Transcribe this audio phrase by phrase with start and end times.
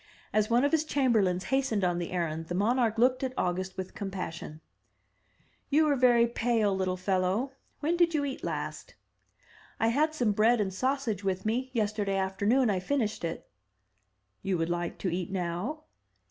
[0.33, 3.93] As one of his chamberlains hastened on the errand, the monarch looked at August with
[3.93, 4.59] compassion.
[5.69, 6.27] 310 THE TREASURE CHEST You are very
[6.59, 8.95] pale, little fellow: when did you eat last?'*
[9.79, 13.47] *I had some bread and sausage with me; yesterday after noon I finished it."
[14.41, 15.83] "You would like to eat now?'